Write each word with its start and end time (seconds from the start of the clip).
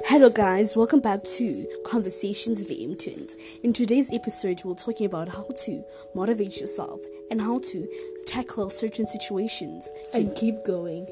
Hello, 0.00 0.30
guys, 0.30 0.74
welcome 0.74 1.00
back 1.00 1.22
to 1.22 1.66
Conversations 1.84 2.58
with 2.58 2.68
the 2.68 2.82
Interns. 2.82 3.36
In 3.62 3.72
today's 3.72 4.10
episode, 4.12 4.64
we're 4.64 4.74
talking 4.74 5.06
about 5.06 5.28
how 5.28 5.46
to 5.64 5.84
motivate 6.14 6.60
yourself 6.60 7.00
and 7.30 7.40
how 7.40 7.60
to 7.60 7.86
tackle 8.26 8.70
certain 8.70 9.06
situations 9.06 9.88
and 10.14 10.34
keep 10.34 10.64
going. 10.64 11.06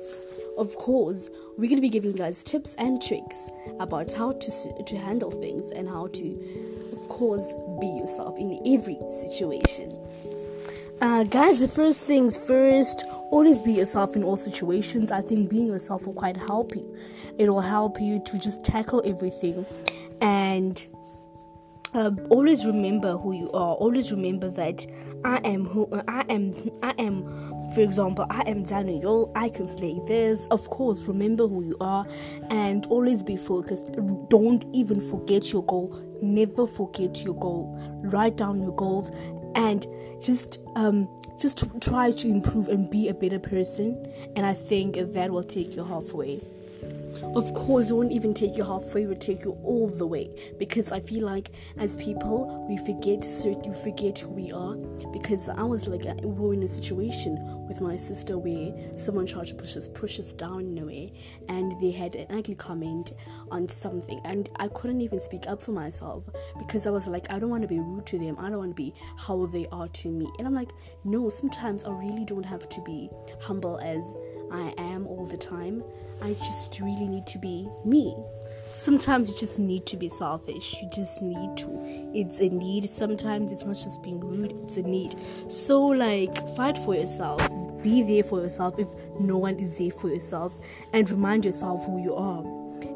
Of 0.57 0.75
course, 0.77 1.29
we're 1.59 1.69
going 1.69 1.77
to 1.77 1.83
be 1.83 1.91
giving 1.91 2.13
you 2.13 2.17
guys 2.17 2.43
tips 2.43 2.75
and 2.77 3.01
tricks 3.01 3.51
about 3.79 4.13
how 4.15 4.33
to, 4.33 4.83
to 4.83 4.97
handle 4.97 5.31
things 5.31 5.71
and 5.71 5.87
how 5.87 6.09
to, 6.09 6.91
of 6.93 7.09
course, 7.09 7.53
be 7.81 7.87
yourself 7.87 8.39
in 8.39 8.61
every 8.67 8.99
situation. 9.11 9.91
Uh, 11.01 11.25
guys, 11.25 11.61
the 11.61 11.69
first 11.69 12.03
things 12.03 12.37
first, 12.37 13.05
always 13.31 13.63
be 13.63 13.73
yourself 13.73 14.17
in 14.17 14.23
all 14.23 14.37
situations. 14.37 15.11
I 15.11 15.23
think 15.23 15.49
being 15.49 15.67
yourself 15.67 16.07
will 16.07 16.13
quite 16.13 16.37
help 16.37 16.77
you. 16.77 16.95
It 17.39 17.49
will 17.49 17.63
help 17.63 17.99
you 17.99 18.23
to 18.27 18.39
just 18.39 18.65
tackle 18.65 19.03
everything 19.07 19.65
and 20.21 20.87
uh, 21.95 22.11
always 22.29 22.67
remember 22.67 23.17
who 23.17 23.33
you 23.33 23.51
are. 23.53 23.77
Always 23.77 24.13
remember 24.13 24.51
that 24.51 24.87
I 25.25 25.39
am 25.39 25.65
who 25.65 25.89
I 26.07 26.25
am. 26.29 26.55
I 26.83 26.95
am, 26.99 27.73
for 27.75 27.81
example, 27.81 28.27
I 28.29 28.43
am 28.43 28.65
Daniel. 28.65 29.33
I 29.35 29.49
can 29.49 29.69
slay 29.69 29.99
this. 30.07 30.47
Of 30.49 30.69
course, 30.69 31.09
remember 31.09 31.49
who 31.49 31.65
you 31.65 31.79
are 31.81 32.07
and 32.51 32.85
always 32.87 33.23
be 33.23 33.39
focused. 33.39 33.91
Don't 34.29 34.67
even 34.75 35.01
forget 35.01 35.51
your 35.51 35.65
goal. 35.65 35.99
Never 36.21 36.67
forget 36.67 37.25
your 37.25 37.35
goal. 37.35 37.75
Write 38.05 38.37
down 38.37 38.61
your 38.61 38.75
goals 38.77 39.11
and 39.55 39.87
just 40.23 40.59
um, 40.77 41.09
just 41.39 41.65
try 41.81 42.11
to 42.11 42.29
improve 42.29 42.69
and 42.69 42.91
be 42.91 43.09
a 43.09 43.15
better 43.15 43.39
person. 43.39 44.07
And 44.37 44.45
I 44.45 44.53
think 44.53 44.97
that 44.97 45.31
will 45.31 45.43
take 45.43 45.77
you 45.77 45.85
halfway. 45.85 46.41
Of 47.35 47.55
course, 47.55 47.91
it 47.91 47.95
won't 47.95 48.13
even 48.13 48.35
take 48.35 48.57
you 48.57 48.65
halfway, 48.65 49.03
it 49.03 49.09
will 49.09 49.17
take 49.17 49.45
you 49.45 49.59
all 49.63 49.89
the 49.89 50.07
way. 50.07 50.31
Because 50.59 50.93
I 50.93 51.01
feel 51.01 51.27
like 51.27 51.51
as 51.79 51.97
people, 51.97 52.67
we 52.69 52.77
forget 52.79 53.21
we 53.67 53.75
forget 53.75 54.19
who 54.19 54.31
we 54.31 54.53
are. 54.53 54.75
Because 55.13 55.49
I 55.49 55.63
was 55.63 55.89
like, 55.89 56.07
uh, 56.07 56.15
we 56.23 56.29
were 56.29 56.55
in 56.55 56.63
a 56.63 56.69
situation 56.69 57.67
with 57.67 57.81
my 57.81 57.97
sister 57.97 58.39
where 58.39 58.73
someone 58.97 59.27
tried 59.27 59.47
to 59.47 59.55
push 59.55 59.77
us, 59.77 59.89
push 59.89 60.19
us 60.19 60.33
down 60.33 60.61
in 60.61 60.79
a 60.79 60.85
way, 60.85 61.13
and 61.49 61.81
they 61.81 61.91
had 61.91 62.15
an 62.15 62.27
ugly 62.31 62.55
comment 62.55 63.13
on 63.51 63.69
something, 63.69 64.21
and 64.25 64.49
I 64.57 64.69
couldn't 64.69 65.01
even 65.01 65.21
speak 65.21 65.47
up 65.47 65.63
for 65.63 65.73
myself 65.73 66.29
because 66.59 66.87
I 66.87 66.91
was 66.91 67.09
like, 67.09 67.31
I 67.31 67.39
don't 67.39 67.51
want 67.51 67.63
to 67.63 67.69
be 67.69 67.79
rude 67.79 68.07
to 68.07 68.19
them, 68.19 68.37
I 68.39 68.51
don't 68.51 68.59
want 68.59 68.71
to 68.73 68.83
be 68.83 68.95
how 69.17 69.47
they 69.47 69.67
are 69.73 69.89
to 69.89 70.09
me, 70.09 70.29
and 70.39 70.47
I'm 70.47 70.55
like, 70.55 70.71
no, 71.05 71.29
sometimes 71.29 71.85
I 71.85 71.91
really 71.91 72.25
don't 72.25 72.45
have 72.45 72.69
to 72.69 72.81
be 72.83 73.11
humble 73.41 73.79
as 73.79 74.17
I 74.53 74.75
am 74.79 75.07
all 75.07 75.27
the 75.27 75.37
time. 75.37 75.83
I 76.23 76.35
just 76.35 76.79
really 76.81 77.07
need 77.07 77.27
to 77.29 77.39
be 77.39 77.69
me. 77.85 78.17
Sometimes 78.75 79.31
you 79.31 79.39
just 79.39 79.59
need 79.59 79.87
to 79.87 79.97
be 79.97 80.09
selfish. 80.09 80.77
You 80.81 80.89
just 80.93 81.21
need 81.23 81.57
to. 81.59 81.69
It's 82.15 82.41
a 82.41 82.49
need. 82.49 82.89
Sometimes 82.89 83.53
it's 83.53 83.65
not 83.65 83.75
just 83.75 84.03
being 84.03 84.21
rude, 84.21 84.53
it's 84.65 84.77
a 84.77 84.83
need. 84.83 85.17
So, 85.49 85.81
like, 85.83 86.47
fight 86.57 86.79
for 86.79 86.95
yourself. 86.95 87.41
Be 87.83 88.03
there 88.03 88.25
for 88.25 88.41
yourself 88.41 88.79
if 88.79 88.89
no 89.19 89.39
one 89.39 89.59
is 89.59 89.79
there 89.79 89.91
for 89.91 90.09
yourself. 90.09 90.59
And 90.93 91.09
remind 91.11 91.45
yourself 91.45 91.85
who 91.87 92.03
you 92.03 92.15
are. 92.15 92.43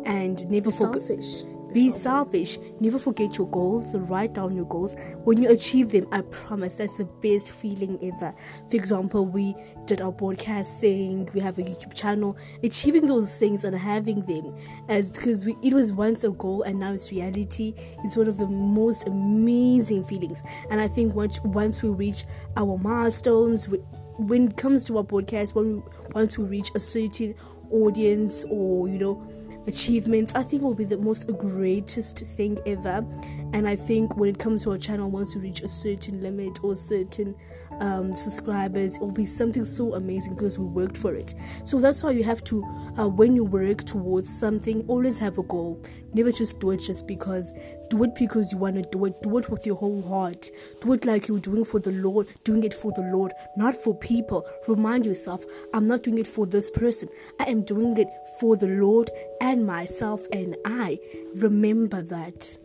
And 0.05 0.49
never 0.51 0.71
forget. 0.71 1.03
Selfish 1.03 1.45
be 1.75 1.91
selfish. 1.91 2.57
Never 2.79 2.99
forget 2.99 3.37
your 3.37 3.49
goals. 3.49 3.95
Write 3.97 4.33
down 4.33 4.55
your 4.55 4.65
goals. 4.67 4.97
When 5.25 5.43
you 5.43 5.51
achieve 5.51 5.91
them, 5.91 6.07
I 6.13 6.21
promise 6.23 6.77
that's 6.77 6.99
the 6.99 7.05
best 7.05 7.51
feeling 7.51 7.99
ever. 8.01 8.33
For 8.71 8.77
example, 8.77 9.27
we 9.27 9.57
did 9.85 10.01
our 10.01 10.13
broadcasting, 10.13 11.29
we 11.35 11.41
have 11.41 11.59
a 11.59 11.63
YouTube 11.63 11.95
channel. 11.95 12.37
Achieving 12.63 13.07
those 13.07 13.37
things 13.37 13.65
and 13.65 13.77
having 13.77 14.23
them 14.23 14.57
as 14.89 15.11
because 15.11 15.45
we, 15.45 15.57
it 15.63 15.75
was 15.75 15.93
once 15.93 16.23
a 16.23 16.31
goal 16.31 16.63
and 16.63 16.79
now 16.79 16.93
it's 16.93 17.11
reality. 17.11 17.75
It's 18.05 18.17
one 18.17 18.29
of 18.29 18.39
the 18.39 18.47
most 18.47 19.09
amazing 19.09 20.05
feelings. 20.05 20.43
And 20.71 20.81
I 20.81 20.87
think 20.87 21.15
once 21.15 21.41
once 21.43 21.83
we 21.83 21.89
reach 21.89 22.25
our 22.57 22.79
milestones, 22.79 23.69
we, 23.69 23.79
when 24.17 24.49
it 24.49 24.57
comes 24.57 24.85
to 24.85 24.99
our 24.99 25.05
podcast, 25.05 25.57
when 25.57 25.77
we, 25.77 25.83
once 26.15 26.39
we 26.39 26.45
reach 26.45 26.71
a 26.77 26.81
certain 26.81 27.35
audience 27.73 28.45
or 28.49 28.89
you 28.89 28.99
know 28.99 29.23
achievements, 29.67 30.35
I 30.35 30.43
think 30.43 30.63
will 30.63 30.75
be 30.75 30.85
the 30.85 30.99
most 30.99 31.27
greatest 31.39 32.21
thing 32.37 32.59
ever. 32.67 33.05
And 33.53 33.69
I 33.69 33.77
think 33.77 34.17
when 34.17 34.31
it 34.31 34.39
comes 34.39 34.65
to 34.65 34.73
our 34.73 34.79
channel, 34.79 35.11
once 35.11 35.35
we 35.35 35.43
reach 35.43 35.63
a 35.63 35.69
certain 35.69 36.23
limit 36.23 36.63
or 36.63 36.75
certain 36.75 37.35
um, 37.81 38.13
subscribers, 38.13 38.97
it 38.97 39.01
will 39.01 39.11
be 39.11 39.27
something 39.27 39.65
so 39.65 39.95
amazing 39.95 40.35
because 40.35 40.59
we 40.59 40.67
worked 40.67 40.99
for 40.99 41.15
it. 41.15 41.35
So 41.65 41.79
that's 41.79 42.03
why 42.03 42.11
you 42.11 42.25
have 42.25 42.43
to, 42.45 42.65
uh, 42.99 43.09
when 43.09 43.35
you 43.35 43.45
work 43.45 43.85
towards 43.85 44.29
something, 44.29 44.85
always 44.89 45.19
have 45.19 45.39
a 45.39 45.43
goal. 45.43 45.81
Never 46.13 46.31
just 46.31 46.61
do 46.61 46.71
it 46.71 46.79
just 46.79 47.07
because. 47.07 47.53
Do 47.91 48.05
it 48.05 48.15
because 48.15 48.53
you 48.53 48.59
want 48.59 48.77
to 48.77 48.83
do 48.83 49.05
it. 49.07 49.21
Do 49.23 49.37
it 49.39 49.51
with 49.51 49.67
your 49.67 49.77
whole 49.77 50.03
heart. 50.03 50.51
Do 50.81 50.93
it 50.93 51.05
like 51.05 51.29
you're 51.29 51.41
doing 51.41 51.65
for 51.65 51.81
the 51.81 51.93
Lord, 51.93 52.29
doing 52.45 52.63
it 52.63 52.75
for 52.75 52.93
the 52.93 53.03
Lord, 53.03 53.33
not 53.57 53.75
for 53.75 53.97
people. 53.97 54.47
Remind 54.69 55.07
yourself, 55.07 55.45
I'm 55.73 55.87
not 55.87 56.03
doing 56.03 56.19
it 56.19 56.27
for 56.27 56.47
this 56.47 56.71
person. 56.71 57.09
I 57.41 57.45
am 57.45 57.63
doing 57.63 57.97
it 57.97 58.09
for 58.41 58.57
the 58.57 58.69
Lord 58.69 59.11
and 59.41 59.67
myself 59.67 60.27
and 60.33 60.57
I. 60.65 60.99
Remember 61.35 62.03
that. 62.03 62.59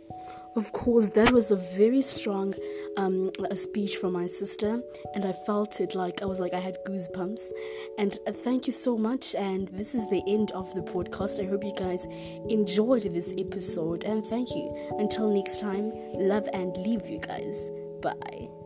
Of 0.56 0.72
course, 0.72 1.10
that 1.10 1.32
was 1.32 1.52
a 1.52 1.56
very 1.56 2.02
strong 2.02 2.54
um, 2.98 3.32
a 3.50 3.56
speech 3.56 3.98
from 3.98 4.14
my 4.14 4.28
sister, 4.28 4.82
and 5.14 5.24
I 5.24 5.32
felt 5.32 5.80
it 5.80 5.96
like 5.96 6.22
I 6.22 6.26
was 6.26 6.40
like 6.40 6.54
I 6.54 6.60
had 6.60 6.78
goosebumps. 6.86 7.50
And 7.98 8.18
uh, 8.28 8.32
thank 8.32 8.68
you 8.68 8.74
so 8.74 8.98
much. 8.98 9.36
And 9.36 9.68
this 9.70 9.96
is 9.96 10.10
the 10.10 10.24
end 10.28 10.52
of 10.52 10.74
the 10.74 10.82
podcast. 10.82 11.40
I 11.40 11.48
hope 11.48 11.64
you 11.64 11.74
guys 11.78 12.08
enjoyed 12.50 13.04
this 13.04 13.34
episode, 13.38 14.04
and 14.04 14.26
thank 14.26 14.50
you. 14.50 14.96
Until 15.00 15.32
next 15.32 15.60
time, 15.60 15.92
love 16.14 16.48
and 16.54 16.76
leave 16.78 17.08
you 17.08 17.20
guys. 17.20 17.70
Bye. 18.02 18.59